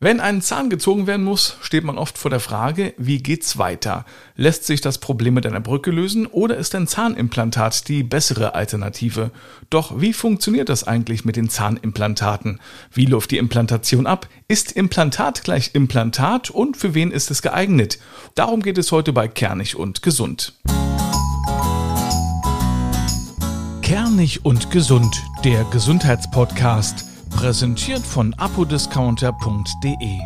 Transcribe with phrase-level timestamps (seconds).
[0.00, 4.04] Wenn ein Zahn gezogen werden muss, steht man oft vor der Frage, wie geht's weiter?
[4.36, 9.32] Lässt sich das Problem mit einer Brücke lösen oder ist ein Zahnimplantat die bessere Alternative?
[9.70, 12.60] Doch wie funktioniert das eigentlich mit den Zahnimplantaten?
[12.92, 14.28] Wie läuft die Implantation ab?
[14.46, 17.98] Ist Implantat gleich Implantat und für wen ist es geeignet?
[18.36, 20.52] Darum geht es heute bei Kernig und Gesund.
[23.82, 27.07] Kernig und Gesund, der Gesundheitspodcast
[27.38, 30.18] Präsentiert von apodiscounter.de.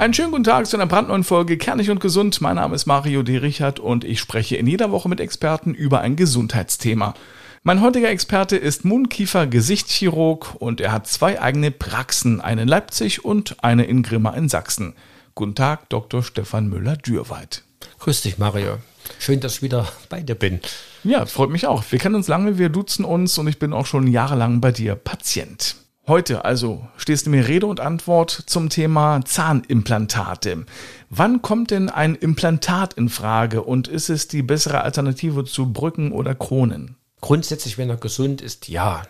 [0.00, 2.40] Einen schönen guten Tag zu einer brandneuen Folge Kernig und Gesund.
[2.40, 3.36] Mein Name ist Mario D.
[3.36, 7.14] Richard und ich spreche in jeder Woche mit Experten über ein Gesundheitsthema.
[7.62, 13.62] Mein heutiger Experte ist Mundkiefer-Gesichtschirurg und er hat zwei eigene Praxen, eine in Leipzig und
[13.62, 14.94] eine in Grimma in Sachsen.
[15.36, 16.24] Guten Tag, Dr.
[16.24, 17.62] Stefan Müller-Dürweit.
[18.00, 18.78] Grüß dich, Mario.
[19.20, 20.58] Schön, dass ich wieder bei dir bin.
[21.04, 21.84] Ja, freut mich auch.
[21.88, 24.96] Wir kennen uns lange, wir duzen uns und ich bin auch schon jahrelang bei dir
[24.96, 25.76] Patient.
[26.10, 30.66] Heute also stehst du mir Rede und Antwort zum Thema Zahnimplantate.
[31.08, 36.10] Wann kommt denn ein Implantat in Frage und ist es die bessere Alternative zu Brücken
[36.10, 36.96] oder Kronen?
[37.20, 39.04] Grundsätzlich, wenn er gesund ist, ja.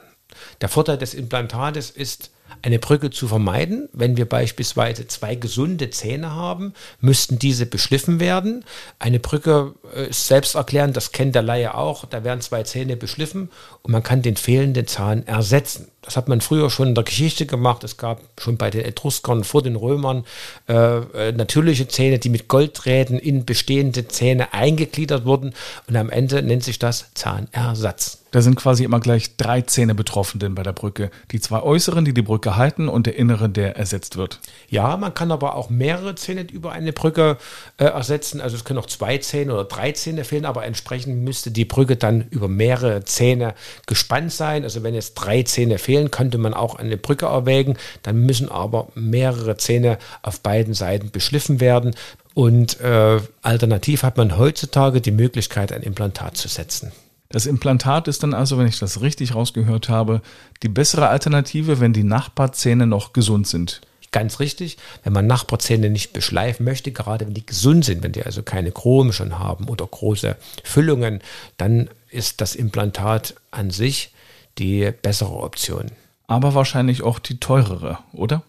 [0.60, 3.88] Der Vorteil des Implantates ist, eine Brücke zu vermeiden.
[3.92, 8.64] Wenn wir beispielsweise zwei gesunde Zähne haben, müssten diese beschliffen werden.
[8.98, 12.04] Eine Brücke äh, ist selbsterklärend, das kennt der Laie auch.
[12.04, 13.50] Da werden zwei Zähne beschliffen
[13.82, 15.88] und man kann den fehlenden Zahn ersetzen.
[16.02, 17.84] Das hat man früher schon in der Geschichte gemacht.
[17.84, 20.24] Es gab schon bei den Etruskern vor den Römern
[20.68, 25.54] äh, äh natürliche Zähne, die mit Golddrähten in bestehende Zähne eingegliedert wurden.
[25.88, 28.20] Und am Ende nennt sich das Zahnersatz.
[28.30, 31.10] Da sind quasi immer gleich drei Zähne betroffen denn bei der Brücke.
[31.32, 34.38] Die zwei äußeren, die die Brücke halten und der innere, der ersetzt wird.
[34.68, 37.38] Ja, man kann aber auch mehrere Zähne über eine Brücke
[37.78, 38.40] äh, ersetzen.
[38.40, 41.96] Also es können auch zwei Zähne oder drei Zähne fehlen, aber entsprechend müsste die Brücke
[41.96, 43.54] dann über mehrere Zähne
[43.86, 44.62] gespannt sein.
[44.62, 47.76] Also wenn jetzt drei Zähne fehlen, könnte man auch eine Brücke erwägen.
[48.02, 51.94] Dann müssen aber mehrere Zähne auf beiden Seiten beschliffen werden.
[52.34, 56.92] Und äh, alternativ hat man heutzutage die Möglichkeit, ein Implantat zu setzen.
[57.28, 60.20] Das Implantat ist dann also, wenn ich das richtig rausgehört habe,
[60.62, 63.80] die bessere Alternative, wenn die Nachbarzähne noch gesund sind.
[64.12, 68.24] Ganz richtig, wenn man Nachbarzähne nicht beschleifen möchte, gerade wenn die gesund sind, wenn die
[68.24, 71.20] also keine Chrom schon haben oder große Füllungen,
[71.56, 74.10] dann ist das Implantat an sich
[74.58, 75.86] die bessere Option.
[76.26, 78.42] Aber wahrscheinlich auch die teurere, oder?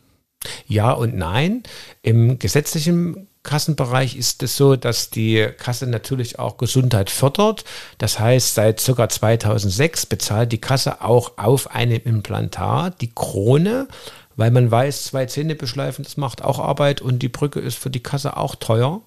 [0.68, 1.64] Ja und nein.
[2.02, 7.64] Im gesetzlichen Kassenbereich ist es so, dass die Kasse natürlich auch Gesundheit fördert.
[7.98, 9.10] Das heißt, seit ca.
[9.10, 13.88] 2006 bezahlt die Kasse auch auf einem Implantat die Krone,
[14.36, 17.90] weil man weiß, zwei Zähne beschleifen, das macht auch Arbeit und die Brücke ist für
[17.90, 19.02] die Kasse auch teuer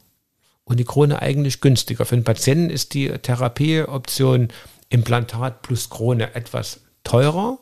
[0.65, 2.05] und die Krone eigentlich günstiger.
[2.05, 4.49] Für den Patienten ist die Therapieoption
[4.91, 7.59] Implantat plus Krone etwas teurer.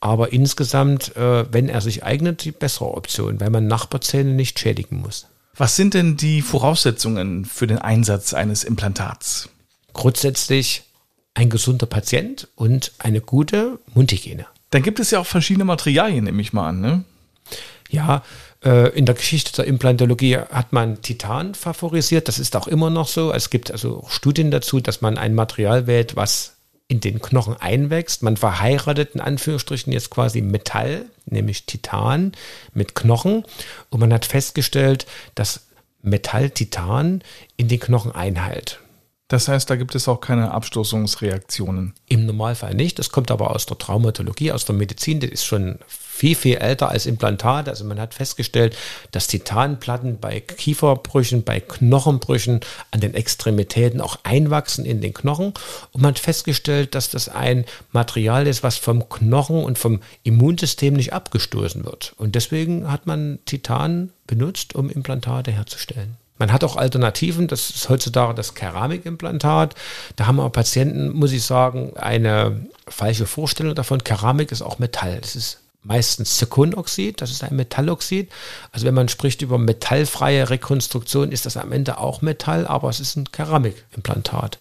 [0.00, 5.00] Aber insgesamt, äh, wenn er sich eignet, die bessere Option, weil man Nachbarzähne nicht schädigen
[5.00, 5.26] muss.
[5.56, 9.48] Was sind denn die Voraussetzungen für den Einsatz eines Implantats?
[9.94, 10.82] Grundsätzlich
[11.34, 14.46] ein gesunder Patient und eine gute Mundhygiene.
[14.70, 17.04] Dann gibt es ja auch verschiedene Materialien, nehme ich mal an, ne?
[17.88, 18.22] Ja,
[18.64, 22.28] äh, in der Geschichte der Implantologie hat man Titan favorisiert.
[22.28, 23.32] Das ist auch immer noch so.
[23.32, 26.55] Es gibt also Studien dazu, dass man ein Material wählt, was
[26.88, 28.22] in den Knochen einwächst.
[28.22, 32.32] Man verheiratet in Anführungsstrichen jetzt quasi Metall, nämlich Titan
[32.74, 33.44] mit Knochen.
[33.90, 35.66] Und man hat festgestellt, dass
[36.02, 37.22] Metall-Titan
[37.56, 38.80] in den Knochen einheilt.
[39.28, 41.94] Das heißt, da gibt es auch keine Abstoßungsreaktionen.
[42.06, 43.00] Im Normalfall nicht.
[43.00, 45.18] Das kommt aber aus der Traumatologie, aus der Medizin.
[45.18, 47.70] Das ist schon viel, viel älter als Implantate.
[47.70, 48.76] Also man hat festgestellt,
[49.10, 52.60] dass Titanplatten bei Kieferbrüchen, bei Knochenbrüchen
[52.92, 55.54] an den Extremitäten auch einwachsen in den Knochen.
[55.90, 60.94] Und man hat festgestellt, dass das ein Material ist, was vom Knochen und vom Immunsystem
[60.94, 62.14] nicht abgestoßen wird.
[62.16, 66.16] Und deswegen hat man Titan benutzt, um Implantate herzustellen.
[66.38, 69.74] Man hat auch Alternativen, das ist heutzutage das Keramikimplantat.
[70.16, 74.04] Da haben aber Patienten, muss ich sagen, eine falsche Vorstellung davon.
[74.04, 75.18] Keramik ist auch Metall.
[75.20, 78.30] Das ist meistens Zirkonoxid, das ist ein Metalloxid.
[78.72, 83.00] Also wenn man spricht über metallfreie Rekonstruktion, ist das am Ende auch Metall, aber es
[83.00, 84.58] ist ein Keramikimplantat.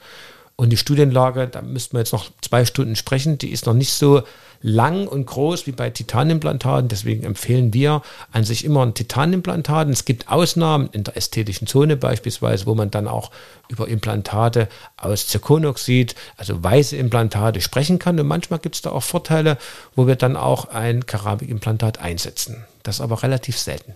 [0.58, 3.92] Und die Studienlage, da müssten wir jetzt noch zwei Stunden sprechen, die ist noch nicht
[3.92, 4.24] so
[4.62, 6.88] lang und groß wie bei Titanimplantaten.
[6.88, 9.90] Deswegen empfehlen wir an sich immer ein Titanimplantat.
[9.90, 13.32] Es gibt Ausnahmen in der ästhetischen Zone beispielsweise, wo man dann auch
[13.68, 18.18] über Implantate aus Zirkonoxid, also weiße Implantate sprechen kann.
[18.18, 19.58] Und manchmal gibt es da auch Vorteile,
[19.96, 22.64] wo wir dann auch ein Keramikimplantat einsetzen.
[22.84, 23.94] Das ist aber relativ selten.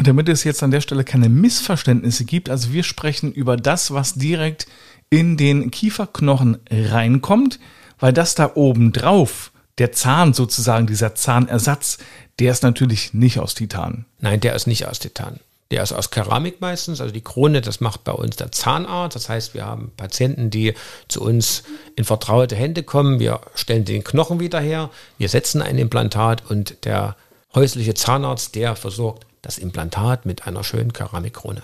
[0.00, 3.90] Und damit es jetzt an der Stelle keine Missverständnisse gibt, also wir sprechen über das,
[3.90, 4.66] was direkt
[5.10, 7.60] in den Kieferknochen reinkommt,
[7.98, 11.98] weil das da oben drauf der Zahn sozusagen, dieser Zahnersatz,
[12.38, 14.06] der ist natürlich nicht aus Titan.
[14.20, 15.38] Nein, der ist nicht aus Titan.
[15.70, 17.02] Der ist aus Keramik meistens.
[17.02, 19.16] Also die Krone, das macht bei uns der Zahnarzt.
[19.16, 20.72] Das heißt, wir haben Patienten, die
[21.08, 21.62] zu uns
[21.96, 23.20] in vertraute Hände kommen.
[23.20, 24.88] Wir stellen den Knochen wieder her.
[25.18, 27.16] Wir setzen ein Implantat und der
[27.54, 31.62] häusliche Zahnarzt, der versorgt das Implantat mit einer schönen Keramikkrone.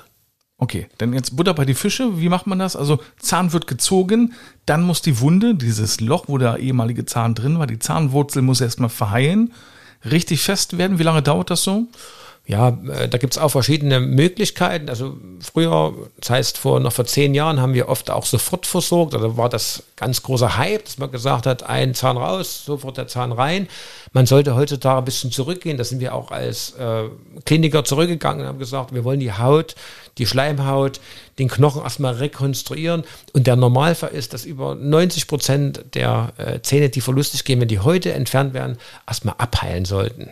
[0.58, 2.18] Okay, dann jetzt Butter bei die Fische.
[2.18, 2.76] Wie macht man das?
[2.76, 4.32] Also Zahn wird gezogen,
[4.64, 8.62] dann muss die Wunde, dieses Loch, wo der ehemalige Zahn drin war, die Zahnwurzel muss
[8.62, 9.52] erstmal verheilen,
[10.04, 10.98] richtig fest werden.
[10.98, 11.86] Wie lange dauert das so?
[12.48, 14.88] Ja, äh, da gibt's auch verschiedene Möglichkeiten.
[14.88, 19.14] Also früher, das heißt vor noch vor zehn Jahren, haben wir oft auch sofort versorgt.
[19.14, 23.08] Also war das ganz großer Hype, dass man gesagt hat, ein Zahn raus, sofort der
[23.08, 23.66] Zahn rein.
[24.12, 25.76] Man sollte heutzutage ein bisschen zurückgehen.
[25.76, 27.08] Da sind wir auch als äh,
[27.44, 29.74] Kliniker zurückgegangen und haben gesagt, wir wollen die Haut,
[30.18, 31.00] die Schleimhaut,
[31.40, 33.02] den Knochen erstmal rekonstruieren.
[33.32, 37.66] Und der Normalfall ist, dass über 90 Prozent der äh, Zähne, die verlustig gehen, wenn
[37.66, 40.30] die heute entfernt werden, erstmal abheilen sollten.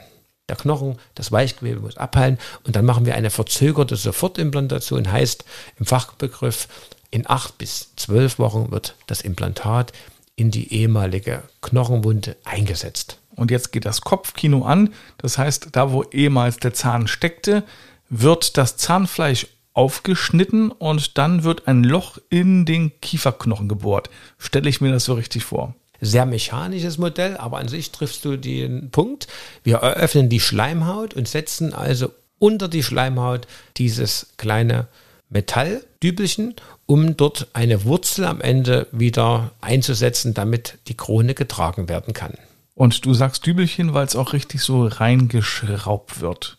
[0.49, 5.45] Der Knochen, das Weichgewebe muss abheilen und dann machen wir eine verzögerte Sofortimplantation, heißt
[5.79, 6.69] im Fachbegriff,
[7.11, 9.93] in acht bis zwölf Wochen wird das Implantat
[10.37, 13.19] in die ehemalige Knochenwunde eingesetzt.
[13.37, 14.93] Und jetzt geht das Kopfkino an.
[15.19, 17.65] Das heißt, da wo ehemals der Zahn steckte,
[18.11, 24.11] wird das Zahnfleisch aufgeschnitten und dann wird ein Loch in den Kieferknochen gebohrt.
[24.39, 28.37] Stelle ich mir das so richtig vor sehr mechanisches Modell, aber an sich triffst du
[28.37, 29.27] den Punkt.
[29.63, 33.47] Wir eröffnen die Schleimhaut und setzen also unter die Schleimhaut
[33.77, 34.89] dieses kleine
[35.31, 36.55] Metalldübelchen,
[36.87, 42.35] um dort eine Wurzel am Ende wieder einzusetzen, damit die Krone getragen werden kann.
[42.75, 46.59] Und du sagst Dübelchen, weil es auch richtig so reingeschraubt wird.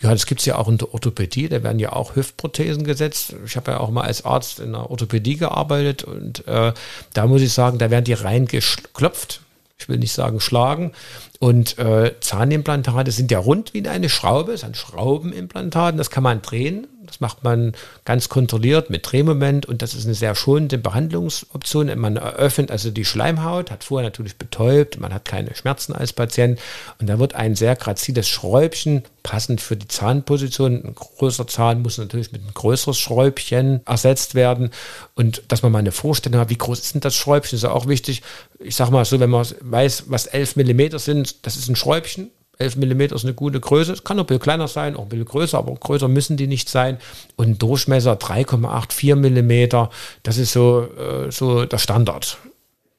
[0.00, 3.34] Ja, das gibt's ja auch in der Orthopädie, da werden ja auch Hüftprothesen gesetzt.
[3.46, 6.74] Ich habe ja auch mal als Arzt in der Orthopädie gearbeitet und äh,
[7.14, 9.40] da muss ich sagen, da werden die reingeklopft.
[9.78, 10.92] Ich will nicht sagen schlagen.
[11.38, 16.22] Und äh, Zahnimplantate sind ja rund wie eine Schraube, es ist ein Schraubenimplantat, das kann
[16.22, 17.72] man drehen das macht man
[18.04, 21.86] ganz kontrolliert mit Drehmoment und das ist eine sehr schonende Behandlungsoption.
[21.98, 26.58] Man eröffnet also die Schleimhaut, hat vorher natürlich betäubt, man hat keine Schmerzen als Patient
[26.98, 30.84] und da wird ein sehr graziles Schräubchen passend für die Zahnposition.
[30.84, 34.70] Ein größerer Zahn muss natürlich mit einem größeren Schräubchen ersetzt werden
[35.14, 37.88] und dass man mal eine Vorstellung hat, wie groß ist denn das Schräubchen, ist auch
[37.88, 38.22] wichtig.
[38.58, 42.30] Ich sage mal so, wenn man weiß, was 11 Millimeter sind, das ist ein Schräubchen
[42.58, 43.92] 11 mm ist eine gute Größe.
[43.92, 46.68] Es kann ein bisschen kleiner sein, auch ein bisschen größer, aber größer müssen die nicht
[46.68, 46.98] sein.
[47.36, 49.88] Und Durchmesser 3,84 mm,
[50.22, 52.38] das ist so, äh, so der Standard.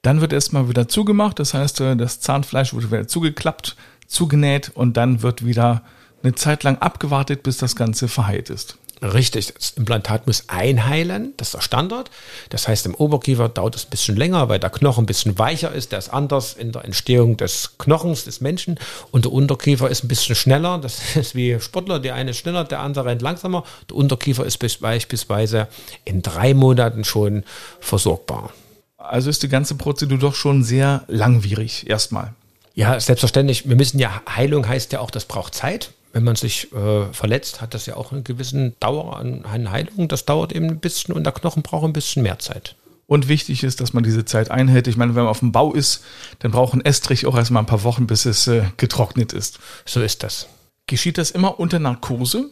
[0.02, 3.76] Dann wird erstmal wieder zugemacht, das heißt, äh, das Zahnfleisch wird wieder zugeklappt,
[4.06, 5.82] zugenäht und dann wird wieder
[6.22, 8.78] eine Zeit lang abgewartet, bis das Ganze verheilt ist.
[9.00, 12.10] Richtig, das Implantat muss einheilen, das ist der Standard.
[12.50, 15.70] Das heißt, im Oberkiefer dauert es ein bisschen länger, weil der Knochen ein bisschen weicher
[15.72, 15.92] ist.
[15.92, 18.78] Der ist anders in der Entstehung des Knochens des Menschen.
[19.12, 20.78] Und der Unterkiefer ist ein bisschen schneller.
[20.78, 23.62] Das ist wie Sportler, der eine schneller, der andere rennt langsamer.
[23.88, 25.68] Der Unterkiefer ist beispielsweise
[26.04, 27.44] in drei Monaten schon
[27.78, 28.52] versorgbar.
[28.96, 32.34] Also ist die ganze Prozedur doch schon sehr langwierig erstmal.
[32.74, 33.68] Ja, selbstverständlich.
[33.68, 37.60] Wir müssen ja, Heilung heißt ja auch, das braucht Zeit wenn man sich äh, verletzt,
[37.60, 40.08] hat das ja auch einen gewissen Dauer an, an Heilung.
[40.08, 42.74] Das dauert eben ein bisschen und der Knochen braucht ein bisschen mehr Zeit.
[43.06, 44.88] Und wichtig ist, dass man diese Zeit einhält.
[44.88, 46.02] Ich meine, wenn man auf dem Bau ist,
[46.40, 49.60] dann braucht ein Estrich auch erstmal ein paar Wochen, bis es äh, getrocknet ist.
[49.84, 50.48] So ist das.
[50.88, 52.50] Geschieht das immer unter Narkose?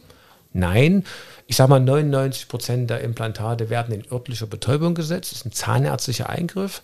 [0.53, 1.03] Nein.
[1.45, 5.33] Ich sage mal, 99 Prozent der Implantate werden in örtlicher Betäubung gesetzt.
[5.33, 6.81] Das ist ein zahnärztlicher Eingriff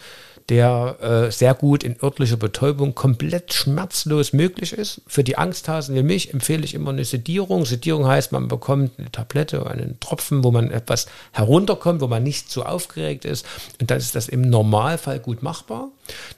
[0.50, 5.02] der äh, sehr gut in örtlicher Betäubung komplett schmerzlos möglich ist.
[5.08, 7.66] Für die Angsthasen wie mich empfehle ich immer eine Sedierung.
[7.66, 12.24] Sedierung heißt, man bekommt eine Tablette oder einen Tropfen, wo man etwas herunterkommt, wo man
[12.24, 13.46] nicht so aufgeregt ist.
[13.80, 15.90] Und dann ist das im Normalfall gut machbar.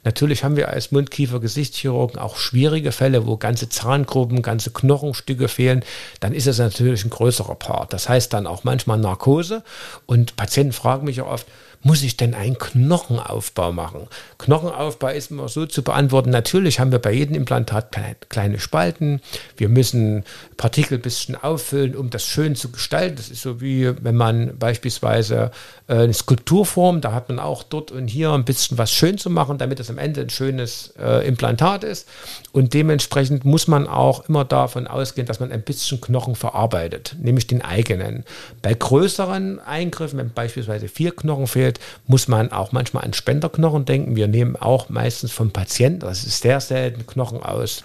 [0.04, 5.82] Natürlich haben wir als Mund-Kiefer-Gesichtschirurgen auch schwierige Fälle, wo ganze Zahngruppen, ganze Knochenstücke fehlen.
[6.20, 7.92] Dann ist es natürlich ein größerer Part.
[7.92, 9.64] Das heißt dann auch manchmal Narkose.
[10.06, 11.46] Und Patienten fragen mich auch oft,
[11.82, 14.08] muss ich denn einen Knochenaufbau machen?
[14.38, 16.30] Knochenaufbau ist immer so zu beantworten.
[16.30, 17.96] Natürlich haben wir bei jedem Implantat
[18.28, 19.20] kleine Spalten.
[19.56, 20.24] Wir müssen
[20.56, 23.16] Partikel ein bisschen auffüllen, um das schön zu gestalten.
[23.16, 25.50] Das ist so wie wenn man beispielsweise
[25.88, 27.04] äh, eine Skulptur formt.
[27.04, 29.90] Da hat man auch dort und hier ein bisschen was schön zu machen, damit es
[29.90, 32.08] am Ende ein schönes äh, Implantat ist.
[32.52, 37.46] Und dementsprechend muss man auch immer davon ausgehen, dass man ein bisschen Knochen verarbeitet, nämlich
[37.46, 38.24] den eigenen.
[38.62, 43.84] Bei größeren Eingriffen, wenn beispielsweise vier Knochen fehlt, fehlt, muss man auch manchmal an Spenderknochen
[43.84, 44.16] denken.
[44.16, 47.84] Wir nehmen auch meistens vom Patienten, das ist sehr selten, Knochen aus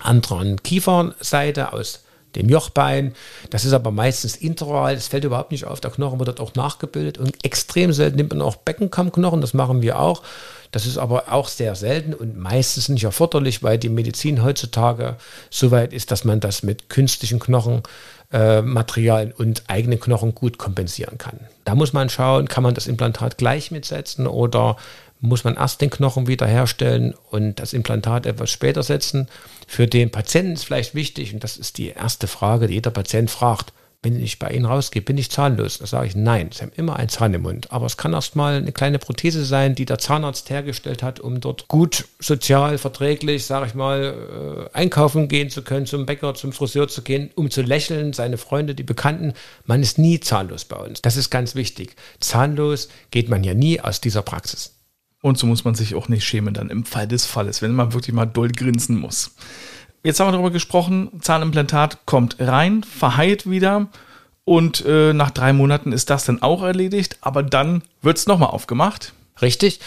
[0.00, 2.00] anderen Kiefernseite, aus
[2.36, 3.14] dem Jochbein.
[3.50, 5.80] Das ist aber meistens interal, das fällt überhaupt nicht auf.
[5.80, 9.82] Der Knochen wird dort auch nachgebildet und extrem selten nimmt man auch Beckenkammknochen, das machen
[9.82, 10.22] wir auch.
[10.70, 15.16] Das ist aber auch sehr selten und meistens nicht erforderlich, weil die Medizin heutzutage
[15.50, 21.18] so weit ist, dass man das mit künstlichen Knochenmaterialien äh, und eigenen Knochen gut kompensieren
[21.18, 21.40] kann.
[21.64, 24.76] Da muss man schauen, kann man das Implantat gleich mitsetzen oder
[25.20, 29.28] muss man erst den Knochen wiederherstellen und das Implantat etwas später setzen.
[29.66, 33.30] Für den Patienten ist vielleicht wichtig, und das ist die erste Frage, die jeder Patient
[33.30, 33.72] fragt,
[34.02, 35.78] wenn ich bei Ihnen rausgehe, bin ich zahnlos?
[35.78, 37.70] Da sage ich, nein, Sie haben immer einen Zahn im Mund.
[37.70, 41.40] Aber es kann erst mal eine kleine Prothese sein, die der Zahnarzt hergestellt hat, um
[41.40, 46.52] dort gut, sozial, verträglich, sage ich mal, äh, einkaufen gehen zu können, zum Bäcker, zum
[46.52, 49.34] Friseur zu gehen, um zu lächeln, seine Freunde, die Bekannten.
[49.66, 51.02] Man ist nie zahnlos bei uns.
[51.02, 51.94] Das ist ganz wichtig.
[52.20, 54.76] Zahnlos geht man ja nie aus dieser Praxis.
[55.22, 57.92] Und so muss man sich auch nicht schämen dann im Fall des Falles, wenn man
[57.92, 59.32] wirklich mal doll grinsen muss.
[60.02, 63.88] Jetzt haben wir darüber gesprochen, Zahnimplantat kommt rein, verheilt wieder
[64.44, 68.50] und äh, nach drei Monaten ist das dann auch erledigt, aber dann wird es nochmal
[68.50, 69.12] aufgemacht.
[69.42, 69.80] Richtig.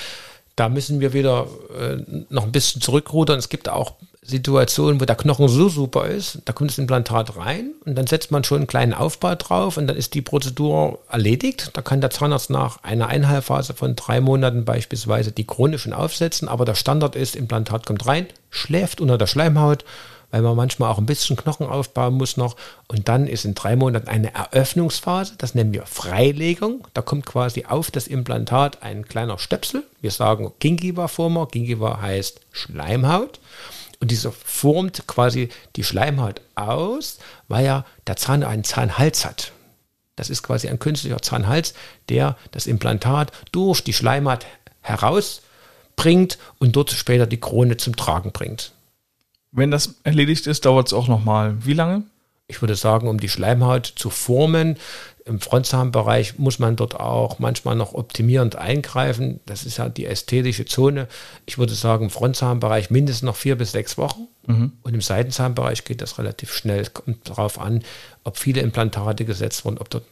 [0.56, 1.98] Da müssen wir wieder äh,
[2.30, 3.40] noch ein bisschen zurückrudern.
[3.40, 7.72] Es gibt auch Situationen, wo der Knochen so super ist, da kommt das Implantat rein
[7.86, 11.72] und dann setzt man schon einen kleinen Aufbau drauf und dann ist die Prozedur erledigt.
[11.74, 16.48] Da kann der Zahnarzt nach einer Einheilphase von drei Monaten beispielsweise die Krone schon aufsetzen,
[16.48, 19.84] aber der Standard ist, Implantat kommt rein, schläft unter der Schleimhaut,
[20.32, 22.56] weil man manchmal auch ein bisschen Knochen aufbauen muss noch
[22.88, 26.88] und dann ist in drei Monaten eine Eröffnungsphase, das nennen wir Freilegung.
[26.94, 29.84] Da kommt quasi auf das Implantat ein kleiner Stöpsel.
[30.02, 31.48] Wir sagen Gingiva-Former.
[31.52, 33.40] Gingiva heißt Schleimhaut.
[34.04, 39.54] Und dieser formt quasi die Schleimhaut aus, weil ja der Zahn einen Zahnhals hat.
[40.18, 41.74] Das ist quasi ein künstlicher Zahnhals,
[42.10, 44.46] der das Implantat durch die Schleimhaut
[44.82, 48.74] herausbringt und dort später die Krone zum Tragen bringt.
[49.54, 52.04] Wenn das erledigt ist, dauert es auch nochmal wie lange?
[52.54, 54.78] Ich würde sagen, um die Schleimhaut zu formen,
[55.26, 59.40] im Frontzahnbereich muss man dort auch manchmal noch optimierend eingreifen.
[59.48, 61.08] Das ist ja die ästhetische Zone.
[61.48, 64.28] Ich würde sagen, im Frontzahnbereich mindestens noch vier bis sechs Wochen.
[64.46, 64.74] Mhm.
[64.84, 66.82] Und im Seitenzahnbereich geht das relativ schnell.
[66.82, 67.84] Es kommt darauf an,
[68.24, 70.06] ob viele Implantate gesetzt wurden, ob dort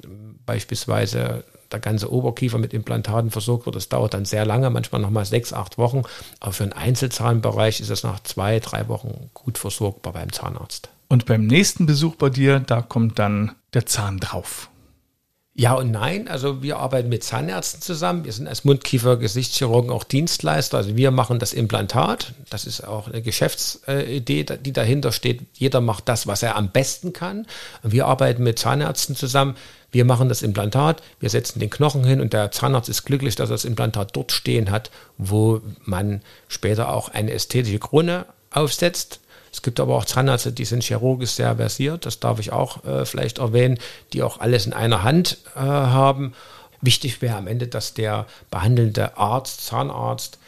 [0.48, 3.76] beispielsweise der ganze Oberkiefer mit Implantaten versorgt wird.
[3.76, 6.02] Das dauert dann sehr lange, manchmal nochmal sechs, acht Wochen.
[6.40, 10.90] Aber für einen Einzelzahnbereich ist es nach zwei, drei Wochen gut versorgbar beim Zahnarzt.
[11.12, 14.70] Und beim nächsten Besuch bei dir, da kommt dann der Zahn drauf.
[15.54, 16.30] Ja und nein.
[16.30, 18.24] Also wir arbeiten mit Zahnärzten zusammen.
[18.24, 20.78] Wir sind als Mundkiefer-Geschichtschirurgen auch Dienstleister.
[20.78, 22.34] Also wir machen das Implantat.
[22.50, 25.42] Das ist auch eine Geschäftsidee, die dahinter steht.
[25.52, 27.46] Jeder macht das, was er am besten kann.
[27.84, 29.58] Und wir arbeiten mit Zahnärzten zusammen.
[29.92, 33.50] Wir machen das Implantat, wir setzen den Knochen hin und der Zahnarzt ist glücklich, dass
[33.50, 39.20] er das Implantat dort stehen hat, wo man später auch eine ästhetische Krone aufsetzt.
[39.52, 43.06] Es gibt aber auch Zahnärzte, die sind chirurgisch sehr versiert, das darf ich auch äh,
[43.06, 43.78] vielleicht erwähnen,
[44.14, 46.34] die auch alles in einer Hand äh, haben.
[46.82, 50.40] Wichtig wäre am Ende, dass der behandelnde Arzt, Zahnarzt,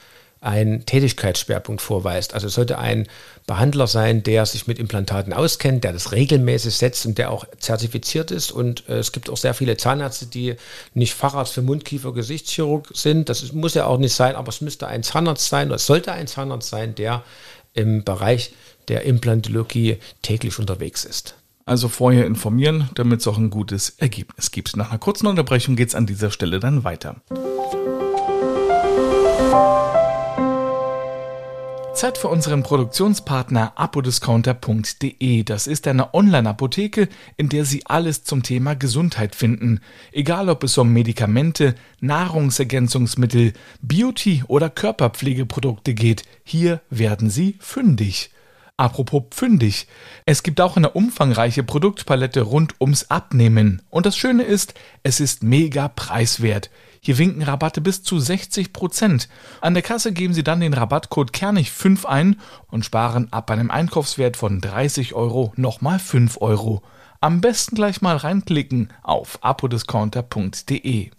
[0.43, 2.33] einen Tätigkeitsschwerpunkt vorweist.
[2.33, 3.07] Also sollte ein
[3.47, 8.29] Behandler sein, der sich mit Implantaten auskennt, der das regelmäßig setzt und der auch zertifiziert
[8.29, 8.51] ist.
[8.51, 10.55] Und äh, es gibt auch sehr viele Zahnärzte, die
[10.93, 13.29] nicht Facharzt für Mundkiefer, Gesichtschirurg sind.
[13.29, 15.85] Das ist, muss ja auch nicht sein, aber es müsste ein Zahnarzt sein oder es
[15.85, 17.23] sollte ein Zahnarzt sein, der
[17.73, 18.53] im Bereich
[18.89, 21.35] der Implantologie täglich unterwegs ist.
[21.65, 24.75] Also vorher informieren, damit es auch ein gutes Ergebnis gibt.
[24.75, 27.21] Nach einer kurzen Unterbrechung geht es an dieser Stelle dann weiter.
[32.03, 35.43] Zeit für unseren Produktionspartner apodiscounter.de.
[35.43, 39.79] Das ist eine Online-Apotheke, in der Sie alles zum Thema Gesundheit finden.
[40.11, 48.32] Egal ob es um Medikamente, Nahrungsergänzungsmittel, Beauty oder Körperpflegeprodukte geht, hier werden Sie fündig.
[48.75, 49.87] Apropos pfündig.
[50.25, 53.83] Es gibt auch eine umfangreiche Produktpalette rund ums Abnehmen.
[53.89, 56.71] Und das Schöne ist, es ist mega preiswert.
[56.99, 59.29] Hier winken Rabatte bis zu 60 Prozent.
[59.61, 64.37] An der Kasse geben Sie dann den Rabattcode Kernig5 ein und sparen ab einem Einkaufswert
[64.37, 66.81] von 30 Euro nochmal 5 Euro.
[67.21, 71.11] Am besten gleich mal reinklicken auf apodiscounter.de.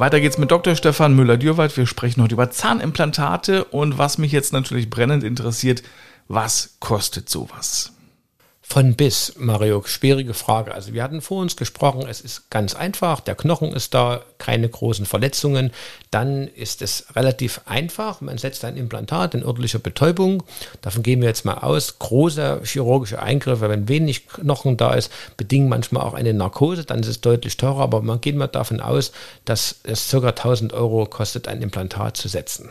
[0.00, 0.76] Weiter geht's mit Dr.
[0.76, 1.76] Stefan Müller-Dürwald.
[1.76, 5.82] Wir sprechen heute über Zahnimplantate und was mich jetzt natürlich brennend interessiert,
[6.26, 7.92] was kostet sowas?
[8.72, 10.72] Von bis, Mario, schwierige Frage.
[10.72, 14.68] Also wir hatten vor uns gesprochen, es ist ganz einfach, der Knochen ist da, keine
[14.68, 15.72] großen Verletzungen.
[16.12, 20.44] Dann ist es relativ einfach, man setzt ein Implantat in örtlicher Betäubung.
[20.82, 21.98] Davon gehen wir jetzt mal aus.
[21.98, 27.08] Große chirurgische Eingriffe, wenn wenig Knochen da ist, bedingen manchmal auch eine Narkose, dann ist
[27.08, 29.10] es deutlich teurer, aber man geht mal davon aus,
[29.46, 30.28] dass es ca.
[30.28, 32.70] 1000 Euro kostet, ein Implantat zu setzen.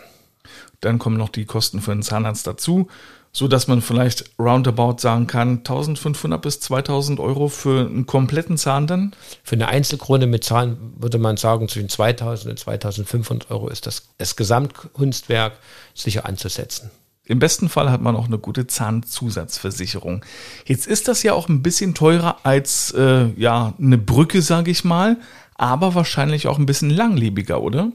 [0.80, 2.88] dann kommen noch die Kosten für den Zahnarzt dazu,
[3.32, 8.88] so dass man vielleicht roundabout sagen kann, 1500 bis 2000 Euro für einen kompletten Zahn
[8.88, 9.14] dann?
[9.44, 14.10] Für eine Einzelkrone mit Zahn würde man sagen, zwischen 2000 und 2500 Euro ist das,
[14.18, 15.54] das Gesamtkunstwerk
[15.94, 16.90] sicher anzusetzen.
[17.26, 20.26] Im besten Fall hat man auch eine gute Zahnzusatzversicherung.
[20.66, 24.84] Jetzt ist das ja auch ein bisschen teurer als äh, ja eine Brücke, sage ich
[24.84, 25.18] mal,
[25.54, 27.92] aber wahrscheinlich auch ein bisschen langlebiger, oder?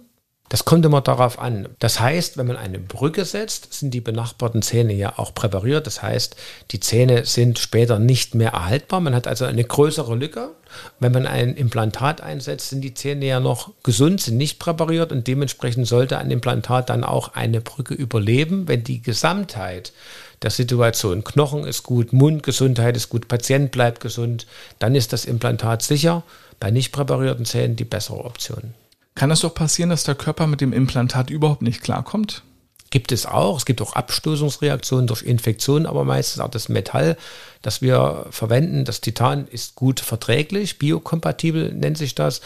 [0.50, 1.68] Das kommt immer darauf an.
[1.78, 5.86] Das heißt, wenn man eine Brücke setzt, sind die benachbarten Zähne ja auch präpariert.
[5.86, 6.36] Das heißt,
[6.70, 9.00] die Zähne sind später nicht mehr erhaltbar.
[9.00, 10.50] Man hat also eine größere Lücke.
[11.00, 15.26] Wenn man ein Implantat einsetzt, sind die Zähne ja noch gesund, sind nicht präpariert und
[15.26, 19.92] dementsprechend sollte ein Implantat dann auch eine Brücke überleben, wenn die Gesamtheit
[20.42, 24.46] der Situation, Knochen ist gut, Mundgesundheit ist gut, Patient bleibt gesund,
[24.78, 26.22] dann ist das Implantat sicher.
[26.60, 28.74] Bei nicht präparierten Zähnen die bessere Option.
[29.14, 32.42] Kann es doch passieren, dass der Körper mit dem Implantat überhaupt nicht klarkommt?
[32.90, 33.56] Gibt es auch.
[33.56, 37.16] Es gibt auch Abstoßungsreaktionen durch Infektionen, aber meistens auch das Metall,
[37.62, 42.40] das wir verwenden, das Titan ist gut verträglich, biokompatibel nennt sich das.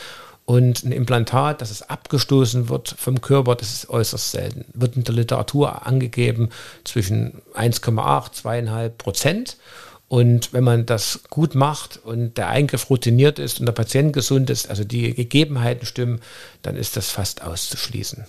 [0.44, 4.64] Und ein Implantat, das es abgestoßen wird vom Körper, das ist äußerst selten.
[4.72, 6.48] Wird in der Literatur angegeben
[6.84, 9.56] zwischen 1,8, 2,5 Prozent.
[10.08, 14.48] Und wenn man das gut macht und der Eingriff routiniert ist und der Patient gesund
[14.48, 16.20] ist, also die Gegebenheiten stimmen,
[16.62, 18.24] dann ist das fast auszuschließen.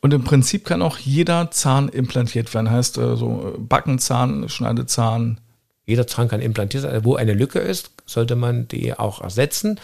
[0.00, 2.70] Und im Prinzip kann auch jeder Zahn implantiert werden.
[2.70, 5.38] Heißt äh, so Backenzahn, Schneidezahn.
[5.86, 7.04] Jeder Zahn kann implantiert sein.
[7.04, 9.78] Wo eine Lücke ist, sollte man die auch ersetzen.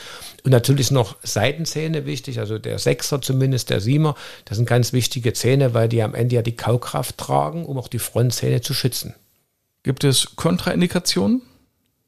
[0.45, 4.15] Und natürlich noch Seitenzähne wichtig, also der Sechser zumindest, der Siemer.
[4.47, 7.89] Das sind ganz wichtige Zähne, weil die am Ende ja die Kaukraft tragen, um auch
[7.89, 9.15] die Frontzähne zu schützen.
[9.87, 11.43] Gibt es Kontraindikationen?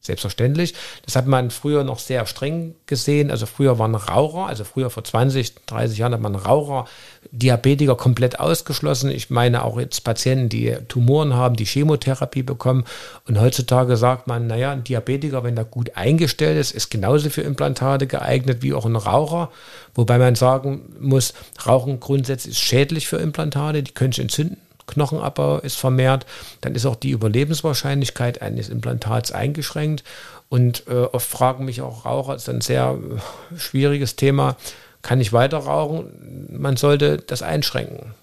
[0.00, 0.74] Selbstverständlich.
[1.04, 3.30] Das hat man früher noch sehr streng gesehen.
[3.30, 6.86] Also früher waren Raucher, also früher vor 20, 30 Jahren hat man Raucher,
[7.30, 9.12] Diabetiker komplett ausgeschlossen.
[9.12, 12.82] Ich meine auch jetzt Patienten, die Tumoren haben, die Chemotherapie bekommen.
[13.28, 17.42] Und heutzutage sagt man, naja, ein Diabetiker, wenn er gut eingestellt ist, ist genauso für
[17.42, 19.52] Implantate geeignet wie auch ein Raucher.
[19.94, 21.32] Wobei man sagen muss,
[21.64, 24.56] Rauchen grundsätzlich ist schädlich für Implantate, die können sich entzünden.
[24.88, 26.26] Knochenabbau ist vermehrt,
[26.60, 30.02] dann ist auch die Überlebenswahrscheinlichkeit eines Implantats eingeschränkt.
[30.48, 34.56] Und äh, oft fragen mich auch Raucher, das ist ein sehr äh, schwieriges Thema,
[35.02, 36.48] kann ich weiter rauchen?
[36.50, 38.14] Man sollte das einschränken.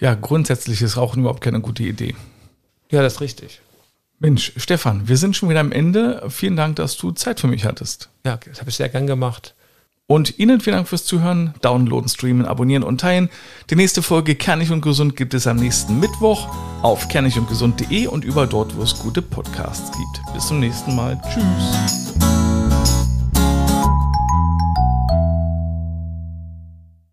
[0.00, 2.14] Ja, grundsätzlich ist Rauchen überhaupt keine gute Idee.
[2.90, 3.60] Ja, das ist richtig.
[4.18, 6.24] Mensch, Stefan, wir sind schon wieder am Ende.
[6.28, 8.08] Vielen Dank, dass du Zeit für mich hattest.
[8.24, 9.54] Ja, das habe ich sehr gern gemacht.
[10.08, 13.28] Und Ihnen vielen Dank fürs Zuhören, Downloaden, Streamen, Abonnieren und Teilen.
[13.70, 16.48] Die nächste Folge Kernig und Gesund gibt es am nächsten Mittwoch
[16.82, 20.34] auf kernigundgesund.de und überall dort, wo es gute Podcasts gibt.
[20.34, 21.20] Bis zum nächsten Mal.
[21.28, 22.35] Tschüss.